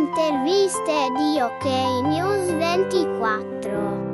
interviste 0.00 1.12
di 1.14 1.38
OK 1.40 1.64
News 2.06 2.56
24. 2.56 4.08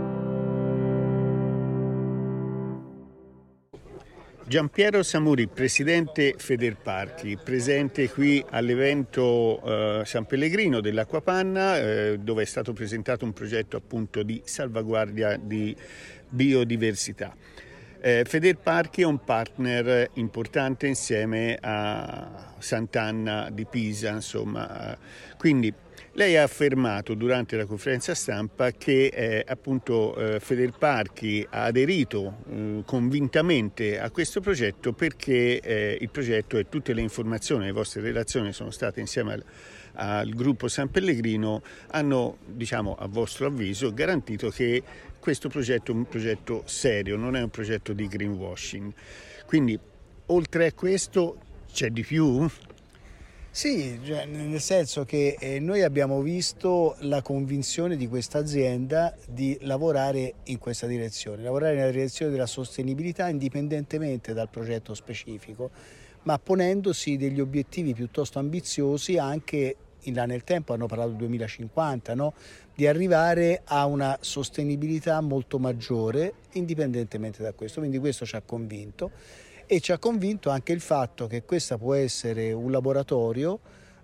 Giampiero 4.48 5.04
Samuri, 5.04 5.46
presidente 5.46 6.34
Federparchi, 6.38 7.38
presente 7.42 8.10
qui 8.10 8.44
all'evento 8.50 9.62
eh, 9.62 10.02
San 10.04 10.26
Pellegrino 10.26 10.80
dell'Acquapanna 10.80 11.78
eh, 11.78 12.18
dove 12.18 12.42
è 12.42 12.46
stato 12.46 12.72
presentato 12.72 13.24
un 13.24 13.32
progetto 13.32 13.76
appunto 13.76 14.24
di 14.24 14.42
salvaguardia 14.44 15.36
di 15.36 15.74
biodiversità. 16.28 17.32
Eh, 18.06 18.22
Federparchi 18.24 19.02
è 19.02 19.04
un 19.04 19.24
partner 19.24 20.10
importante 20.12 20.86
insieme 20.86 21.58
a 21.60 22.54
Sant'Anna 22.56 23.50
di 23.50 23.66
Pisa, 23.66 24.10
insomma. 24.10 24.96
Quindi 25.36 25.74
lei 26.12 26.36
ha 26.36 26.44
affermato 26.44 27.14
durante 27.14 27.56
la 27.56 27.66
conferenza 27.66 28.14
stampa 28.14 28.70
che 28.70 29.06
eh, 29.06 29.44
appunto 29.44 30.14
eh, 30.14 30.38
Federparchi 30.38 31.44
ha 31.50 31.64
aderito 31.64 32.44
eh, 32.48 32.82
convintamente 32.86 33.98
a 33.98 34.08
questo 34.12 34.40
progetto 34.40 34.92
perché 34.92 35.58
eh, 35.58 35.98
il 36.00 36.08
progetto 36.08 36.58
e 36.58 36.68
tutte 36.68 36.92
le 36.92 37.00
informazioni, 37.00 37.64
le 37.64 37.72
vostre 37.72 38.02
relazioni 38.02 38.52
sono 38.52 38.70
state 38.70 39.00
insieme 39.00 39.32
al, 39.32 39.44
al 39.94 40.28
gruppo 40.28 40.68
San 40.68 40.90
Pellegrino 40.90 41.60
hanno, 41.88 42.38
diciamo, 42.46 42.94
a 42.96 43.06
vostro 43.08 43.46
avviso, 43.46 43.92
garantito 43.92 44.48
che 44.50 44.82
questo 45.26 45.48
progetto 45.48 45.90
è 45.90 45.94
un 45.96 46.06
progetto 46.06 46.62
serio, 46.66 47.16
non 47.16 47.34
è 47.34 47.42
un 47.42 47.50
progetto 47.50 47.92
di 47.92 48.06
greenwashing. 48.06 48.92
Quindi, 49.44 49.76
oltre 50.26 50.66
a 50.66 50.72
questo, 50.72 51.38
c'è 51.72 51.90
di 51.90 52.04
più? 52.04 52.48
Sì, 53.50 53.98
cioè, 54.04 54.24
nel 54.26 54.60
senso 54.60 55.04
che 55.04 55.36
eh, 55.40 55.58
noi 55.58 55.82
abbiamo 55.82 56.20
visto 56.20 56.94
la 57.00 57.22
convinzione 57.22 57.96
di 57.96 58.06
questa 58.06 58.38
azienda 58.38 59.16
di 59.26 59.58
lavorare 59.62 60.34
in 60.44 60.58
questa 60.58 60.86
direzione, 60.86 61.42
lavorare 61.42 61.74
nella 61.74 61.90
direzione 61.90 62.30
della 62.30 62.46
sostenibilità 62.46 63.28
indipendentemente 63.28 64.32
dal 64.32 64.48
progetto 64.48 64.94
specifico, 64.94 65.72
ma 66.22 66.38
ponendosi 66.38 67.16
degli 67.16 67.40
obiettivi 67.40 67.94
piuttosto 67.94 68.38
ambiziosi 68.38 69.18
anche 69.18 69.74
in 70.06 70.14
là 70.14 70.26
nel 70.26 70.44
tempo, 70.44 70.72
hanno 70.72 70.86
parlato 70.86 71.10
del 71.10 71.18
2050, 71.18 72.14
no? 72.14 72.34
di 72.74 72.86
arrivare 72.86 73.62
a 73.64 73.86
una 73.86 74.18
sostenibilità 74.20 75.20
molto 75.20 75.58
maggiore 75.58 76.34
indipendentemente 76.52 77.42
da 77.42 77.52
questo. 77.52 77.80
Quindi 77.80 77.98
questo 77.98 78.26
ci 78.26 78.36
ha 78.36 78.42
convinto 78.42 79.10
e 79.66 79.80
ci 79.80 79.92
ha 79.92 79.98
convinto 79.98 80.50
anche 80.50 80.72
il 80.72 80.80
fatto 80.80 81.26
che 81.26 81.42
questo 81.44 81.76
può 81.78 81.94
essere 81.94 82.52
un 82.52 82.70
laboratorio 82.70 83.58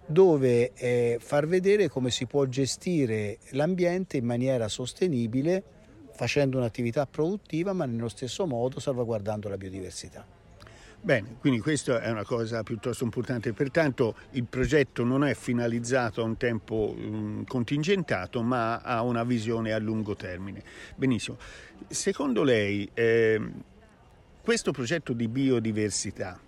dove 0.05 0.73
eh, 0.75 1.19
far 1.21 1.47
vedere 1.47 1.89
come 1.89 2.11
si 2.11 2.27
può 2.27 2.45
gestire 2.47 3.39
l'ambiente 3.51 4.17
in 4.17 4.25
maniera 4.25 4.69
sostenibile 4.69 5.63
facendo 6.15 6.59
un'attività 6.59 7.07
produttiva 7.07 7.73
ma 7.73 7.85
nello 7.85 8.09
stesso 8.09 8.47
modo 8.47 8.81
salvaguardando 8.81 9.49
la 9.49 9.57
biodiversità. 9.57 10.42
Bene, 11.05 11.35
quindi 11.41 11.59
questa 11.59 12.01
è 12.01 12.13
una 12.13 12.23
cosa 12.23 12.63
piuttosto 12.63 13.03
importante, 13.03 13.53
pertanto 13.53 14.15
il 14.31 14.45
progetto 14.45 15.03
non 15.03 15.25
è 15.25 15.35
finalizzato 15.35 16.21
a 16.21 16.25
un 16.25 16.37
tempo 16.37 16.95
um, 16.97 17.45
contingentato 17.45 18.41
ma 18.41 18.79
ha 18.79 19.03
una 19.03 19.25
visione 19.25 19.73
a 19.73 19.79
lungo 19.79 20.15
termine. 20.15 20.63
Benissimo, 20.95 21.39
secondo 21.89 22.45
lei 22.45 22.89
eh, 22.95 23.41
questo 24.45 24.71
progetto 24.71 25.13
di 25.13 25.27
biodiversità 25.27 26.39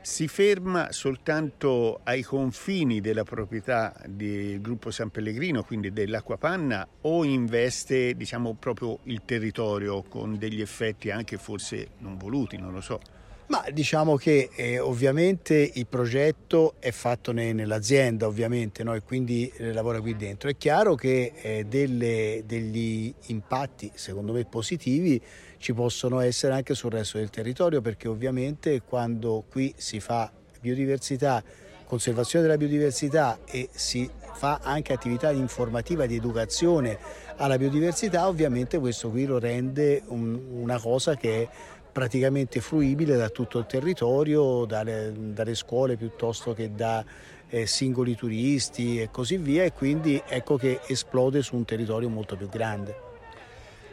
si 0.00 0.28
ferma 0.28 0.92
soltanto 0.92 2.00
ai 2.04 2.22
confini 2.22 3.02
della 3.02 3.24
proprietà 3.24 3.94
del 4.06 4.62
gruppo 4.62 4.90
San 4.90 5.10
Pellegrino, 5.10 5.62
quindi 5.62 5.92
dell'Acquapanna, 5.92 6.88
o 7.02 7.22
investe 7.22 8.14
diciamo, 8.16 8.54
proprio 8.54 9.00
il 9.02 9.20
territorio 9.26 10.02
con 10.04 10.38
degli 10.38 10.62
effetti 10.62 11.10
anche 11.10 11.36
forse 11.36 11.90
non 11.98 12.16
voluti, 12.16 12.56
non 12.56 12.72
lo 12.72 12.80
so? 12.80 13.19
Ma 13.50 13.64
diciamo 13.72 14.14
che 14.14 14.48
eh, 14.54 14.78
ovviamente 14.78 15.72
il 15.74 15.88
progetto 15.88 16.74
è 16.78 16.92
fatto 16.92 17.32
ne, 17.32 17.52
nell'azienda 17.52 18.28
ovviamente 18.28 18.84
no? 18.84 18.94
e 18.94 19.02
quindi 19.02 19.52
eh, 19.56 19.72
lavora 19.72 20.00
qui 20.00 20.14
dentro. 20.14 20.48
È 20.48 20.56
chiaro 20.56 20.94
che 20.94 21.32
eh, 21.34 21.64
delle, 21.64 22.44
degli 22.46 23.12
impatti 23.26 23.90
secondo 23.94 24.32
me 24.32 24.44
positivi 24.44 25.20
ci 25.58 25.74
possono 25.74 26.20
essere 26.20 26.54
anche 26.54 26.76
sul 26.76 26.92
resto 26.92 27.18
del 27.18 27.30
territorio 27.30 27.80
perché 27.80 28.06
ovviamente 28.06 28.82
quando 28.82 29.42
qui 29.50 29.74
si 29.76 29.98
fa 29.98 30.30
biodiversità, 30.60 31.42
conservazione 31.86 32.44
della 32.44 32.56
biodiversità 32.56 33.40
e 33.46 33.68
si 33.72 34.08
fa 34.32 34.60
anche 34.62 34.92
attività 34.92 35.32
informativa 35.32 36.06
di 36.06 36.14
educazione 36.14 36.96
alla 37.34 37.58
biodiversità, 37.58 38.28
ovviamente 38.28 38.78
questo 38.78 39.10
qui 39.10 39.24
lo 39.24 39.40
rende 39.40 40.02
un, 40.06 40.38
una 40.52 40.78
cosa 40.78 41.16
che 41.16 41.42
è 41.42 41.48
praticamente 41.92 42.60
fruibile 42.60 43.16
da 43.16 43.28
tutto 43.28 43.58
il 43.58 43.66
territorio, 43.66 44.64
dalle, 44.64 45.12
dalle 45.14 45.54
scuole 45.54 45.96
piuttosto 45.96 46.54
che 46.54 46.74
da 46.74 47.04
eh, 47.48 47.66
singoli 47.66 48.14
turisti 48.14 49.00
e 49.00 49.10
così 49.10 49.36
via 49.36 49.64
e 49.64 49.72
quindi 49.72 50.22
ecco 50.26 50.56
che 50.56 50.80
esplode 50.86 51.42
su 51.42 51.56
un 51.56 51.64
territorio 51.64 52.08
molto 52.08 52.36
più 52.36 52.48
grande. 52.48 53.08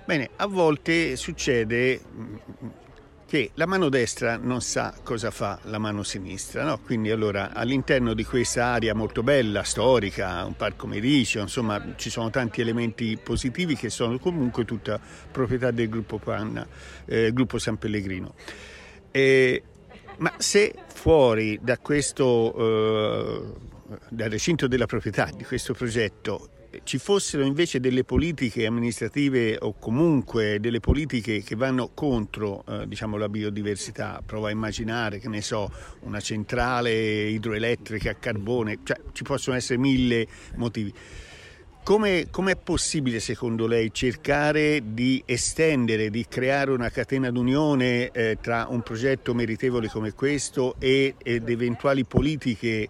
Bene, 0.05 0.29
a 0.37 0.47
volte 0.47 1.17
succede 1.17 1.99
che 3.27 3.51
la 3.55 3.65
mano 3.65 3.89
destra 3.89 4.37
non 4.37 4.61
sa 4.61 4.93
cosa 5.03 5.31
fa 5.31 5.59
la 5.63 5.77
mano 5.79 6.01
sinistra, 6.01 6.63
no? 6.63 6.79
quindi 6.79 7.11
allora 7.11 7.51
all'interno 7.53 8.13
di 8.13 8.23
questa 8.23 8.67
area 8.67 8.95
molto 8.95 9.21
bella, 9.21 9.63
storica, 9.63 10.45
un 10.45 10.55
parco 10.55 10.87
mediceo, 10.87 11.41
insomma 11.41 11.93
ci 11.97 12.09
sono 12.09 12.29
tanti 12.29 12.61
elementi 12.61 13.17
positivi 13.21 13.75
che 13.75 13.89
sono 13.89 14.17
comunque 14.17 14.63
tutta 14.63 14.97
proprietà 15.29 15.71
del 15.71 15.89
gruppo 15.89 16.19
Panna, 16.19 16.65
eh, 17.05 17.33
gruppo 17.33 17.59
San 17.59 17.77
Pellegrino. 17.77 18.33
E, 19.11 19.63
ma 20.17 20.33
se 20.37 20.73
fuori 20.87 21.59
da 21.61 21.77
questo, 21.77 22.53
eh, 22.57 23.99
dal 24.09 24.29
recinto 24.29 24.67
della 24.67 24.85
proprietà 24.85 25.29
di 25.35 25.43
questo 25.43 25.73
progetto 25.73 26.49
ci 26.83 26.97
fossero 26.97 27.43
invece 27.43 27.79
delle 27.79 28.03
politiche 28.03 28.65
amministrative 28.65 29.57
o 29.59 29.73
comunque 29.73 30.59
delle 30.59 30.79
politiche 30.79 31.41
che 31.41 31.55
vanno 31.55 31.89
contro 31.93 32.63
eh, 32.67 32.87
diciamo, 32.87 33.17
la 33.17 33.29
biodiversità, 33.29 34.21
provo 34.25 34.47
a 34.47 34.51
immaginare 34.51 35.19
che 35.19 35.29
ne 35.29 35.41
so, 35.41 35.71
una 36.01 36.19
centrale 36.19 36.91
idroelettrica 37.29 38.11
a 38.11 38.15
carbone, 38.15 38.79
cioè, 38.83 38.99
ci 39.13 39.23
possono 39.23 39.55
essere 39.55 39.79
mille 39.79 40.27
motivi. 40.55 40.93
Come 41.87 42.27
è 42.51 42.55
possibile 42.57 43.21
secondo 43.21 43.65
lei 43.65 43.93
cercare 43.93 44.81
di 44.93 45.23
estendere, 45.25 46.09
di 46.09 46.25
creare 46.27 46.71
una 46.71 46.89
catena 46.89 47.31
d'unione 47.31 48.11
eh, 48.11 48.37
tra 48.41 48.67
un 48.69 48.81
progetto 48.81 49.33
meritevole 49.33 49.87
come 49.87 50.11
questo 50.11 50.75
e, 50.79 51.15
ed 51.17 51.47
eventuali 51.47 52.03
politiche 52.03 52.89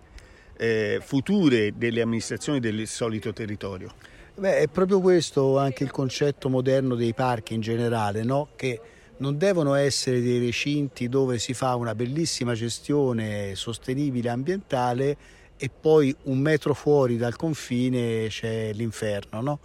eh, 0.57 1.00
future 1.00 1.74
delle 1.78 2.02
amministrazioni 2.02 2.59
del 2.59 2.88
solito 2.88 3.31
territorio? 3.34 3.94
Beh, 4.34 4.62
è 4.62 4.68
proprio 4.68 5.00
questo 5.00 5.59
anche 5.59 5.84
il 5.84 5.91
concetto 5.91 6.50
moderno 6.50 6.96
dei 6.96 7.13
parchi 7.13 7.53
in 7.53 7.62
generale, 7.62 8.24
no? 8.24 8.47
che 8.56 8.81
non 9.18 9.38
devono 9.38 9.75
essere 9.75 10.22
dei 10.22 10.40
recinti 10.40 11.07
dove 11.07 11.38
si 11.38 11.53
fa 11.53 11.75
una 11.75 11.94
bellissima 11.94 12.56
gestione 12.56 13.53
sostenibile 13.53 14.30
ambientale 14.30 15.18
e 15.57 15.69
poi 15.69 16.16
un 16.23 16.40
metro 16.40 16.73
fuori 16.73 17.18
dal 17.18 17.35
confine 17.35 18.28
c'è 18.29 18.72
l'inferno. 18.73 19.41
No? 19.41 19.59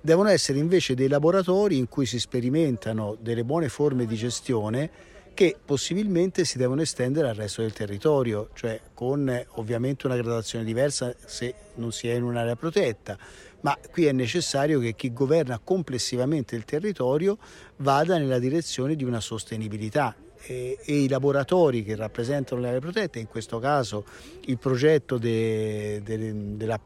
Devono 0.00 0.28
essere 0.28 0.58
invece 0.58 0.94
dei 0.94 1.08
laboratori 1.08 1.78
in 1.78 1.88
cui 1.88 2.06
si 2.06 2.18
sperimentano 2.18 3.16
delle 3.20 3.44
buone 3.44 3.68
forme 3.68 4.06
di 4.06 4.16
gestione 4.16 4.90
che 5.34 5.56
possibilmente 5.64 6.44
si 6.44 6.58
devono 6.58 6.82
estendere 6.82 7.28
al 7.28 7.34
resto 7.34 7.62
del 7.62 7.72
territorio, 7.72 8.50
cioè 8.52 8.78
con 8.92 9.44
ovviamente 9.52 10.06
una 10.06 10.16
gradazione 10.16 10.64
diversa 10.64 11.14
se 11.24 11.54
non 11.76 11.90
si 11.92 12.08
è 12.08 12.14
in 12.14 12.22
un'area 12.22 12.54
protetta, 12.54 13.16
ma 13.60 13.78
qui 13.90 14.04
è 14.04 14.12
necessario 14.12 14.78
che 14.78 14.94
chi 14.94 15.12
governa 15.12 15.58
complessivamente 15.62 16.54
il 16.54 16.64
territorio 16.64 17.38
vada 17.76 18.18
nella 18.18 18.38
direzione 18.38 18.94
di 18.94 19.04
una 19.04 19.20
sostenibilità 19.20 20.14
e, 20.44 20.78
e 20.82 21.02
i 21.02 21.08
laboratori 21.08 21.82
che 21.84 21.96
rappresentano 21.96 22.60
le 22.60 22.68
aree 22.68 22.80
protette, 22.80 23.18
in 23.18 23.28
questo 23.28 23.58
caso 23.58 24.04
il 24.46 24.58
progetto 24.58 25.18
de, 25.18 26.00
de, 26.02 26.80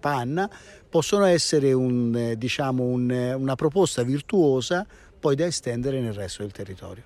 panna, 0.00 0.50
possono 0.88 1.24
essere 1.24 1.72
un, 1.72 2.34
diciamo 2.36 2.82
un, 2.82 3.10
una 3.10 3.54
proposta 3.54 4.02
virtuosa 4.02 4.86
poi 5.18 5.36
da 5.36 5.46
estendere 5.46 6.00
nel 6.00 6.14
resto 6.14 6.42
del 6.42 6.52
territorio. 6.52 7.04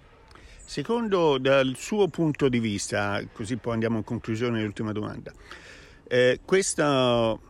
Secondo 0.64 1.38
dal 1.38 1.74
suo 1.76 2.08
punto 2.08 2.48
di 2.48 2.58
vista, 2.58 3.22
così 3.32 3.56
poi 3.56 3.74
andiamo 3.74 3.98
in 3.98 4.04
conclusione 4.04 4.58
dell'ultima 4.58 4.92
domanda, 4.92 5.32
eh, 6.08 6.40
questo 6.44 7.40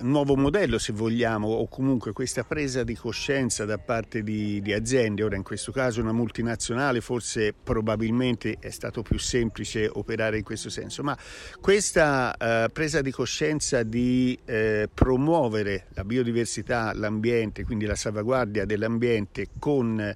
nuovo 0.00 0.34
modello 0.34 0.78
se 0.78 0.92
vogliamo 0.92 1.46
o 1.46 1.68
comunque 1.68 2.12
questa 2.12 2.42
presa 2.42 2.82
di 2.82 2.96
coscienza 2.96 3.64
da 3.64 3.78
parte 3.78 4.22
di, 4.22 4.60
di, 4.60 4.72
aziende, 4.72 5.22
ora 5.22 5.36
in 5.36 5.44
questo 5.44 5.70
caso 5.70 6.00
una 6.00 6.12
multinazionale 6.12 7.00
forse 7.00 7.52
probabilmente 7.52 8.56
è 8.58 8.70
stato 8.70 9.02
più 9.02 9.18
semplice 9.18 9.88
operare 9.90 10.38
in 10.38 10.42
questo 10.42 10.70
senso, 10.70 11.04
ma 11.04 11.16
questa 11.60 12.36
eh, 12.36 12.68
presa 12.70 13.00
di 13.00 13.12
coscienza 13.12 13.84
di 13.84 14.36
eh, 14.44 14.88
promuovere 14.92 15.86
la 15.90 16.04
biodiversità, 16.04 16.92
l'ambiente, 16.92 17.64
quindi 17.64 17.86
la 17.86 17.94
salvaguardia 17.94 18.64
dell'ambiente 18.64 19.48
con 19.58 20.14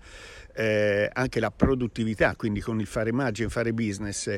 eh, 0.56 1.10
anche 1.12 1.40
la 1.40 1.50
produttività, 1.52 2.34
quindi 2.34 2.60
con 2.60 2.80
il 2.80 2.86
fare 2.86 3.12
margine, 3.12 3.48
fare 3.48 3.72
business, 3.72 4.36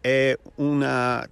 è 0.00 0.36
una 0.56 1.28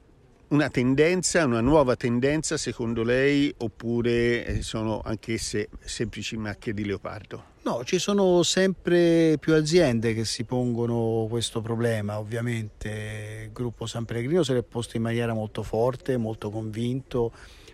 una 0.49 0.69
tendenza, 0.71 1.45
una 1.45 1.61
nuova 1.61 1.97
tendenza 1.97 2.57
secondo 2.57 3.03
lei 3.03 3.53
oppure 3.59 4.45
eh, 4.45 4.63
sono 4.63 5.01
anch'esse 5.05 5.69
semplici 5.81 6.37
macchie 6.37 6.73
di 6.73 6.85
leopardo? 6.85 7.55
No, 7.63 7.83
ci 7.83 7.99
sono 7.99 8.45
sempre 8.45 9.39
più 9.41 9.55
aziende 9.55 10.15
che 10.15 10.25
si 10.25 10.45
pongono 10.45 11.27
questo 11.29 11.61
problema, 11.61 12.19
ovviamente 12.19 13.47
il 13.47 13.53
gruppo 13.53 13.87
San 13.87 14.05
Pellegrino 14.05 14.45
se 14.45 14.55
l'è 14.55 14.63
posto 14.63 14.97
in 14.97 15.03
maniera 15.03 15.35
molto 15.35 15.65
forte, 15.65 16.17
molto 16.17 16.51
convinto, 16.51 17.33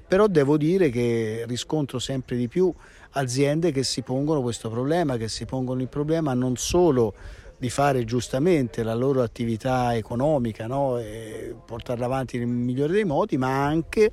però 0.08 0.26
devo 0.26 0.56
dire 0.56 0.88
che 0.88 1.44
riscontro 1.46 1.98
sempre 1.98 2.36
di 2.36 2.48
più 2.48 2.72
aziende 3.10 3.70
che 3.70 3.82
si 3.82 4.00
pongono 4.00 4.40
questo 4.40 4.70
problema, 4.70 5.18
che 5.18 5.28
si 5.28 5.44
pongono 5.44 5.82
il 5.82 5.88
problema 5.88 6.32
non 6.32 6.56
solo 6.56 7.14
di 7.62 7.70
fare 7.70 8.04
giustamente 8.04 8.82
la 8.82 8.92
loro 8.92 9.22
attività 9.22 9.94
economica 9.94 10.66
no? 10.66 10.98
e 10.98 11.54
portarla 11.64 12.06
avanti 12.06 12.36
nel 12.36 12.48
migliore 12.48 12.92
dei 12.92 13.04
modi, 13.04 13.38
ma 13.38 13.64
anche 13.64 14.10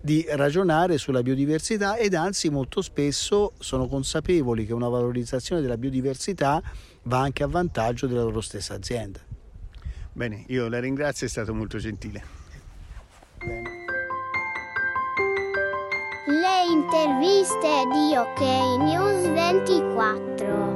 di 0.00 0.26
ragionare 0.30 0.98
sulla 0.98 1.22
biodiversità 1.22 1.96
ed 1.96 2.14
anzi 2.14 2.50
molto 2.50 2.82
spesso 2.82 3.52
sono 3.60 3.86
consapevoli 3.86 4.66
che 4.66 4.72
una 4.72 4.88
valorizzazione 4.88 5.60
della 5.60 5.76
biodiversità 5.76 6.60
va 7.04 7.20
anche 7.20 7.44
a 7.44 7.46
vantaggio 7.46 8.08
della 8.08 8.24
loro 8.24 8.40
stessa 8.40 8.74
azienda. 8.74 9.20
Bene, 10.12 10.42
io 10.48 10.66
la 10.66 10.80
ringrazio, 10.80 11.28
è 11.28 11.30
stato 11.30 11.54
molto 11.54 11.78
gentile. 11.78 12.20
Bene. 13.38 13.86
Le 16.26 16.72
interviste 16.72 17.84
di 17.92 18.16
OK 18.16 18.40
News 18.80 19.22
24. 19.32 20.67